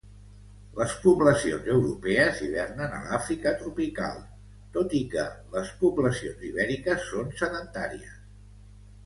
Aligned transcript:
Les 0.77 0.93
poblacions 1.01 1.67
europees 1.73 2.41
hivernen 2.45 2.95
a 2.99 3.01
l'Àfrica 3.03 3.53
tropical, 3.59 4.17
tot 4.79 4.97
i 5.01 5.03
que 5.13 5.27
les 5.59 5.71
poblacions 5.85 6.43
ibèriques 6.51 7.07
són 7.13 7.31
sedentàries. 7.45 8.19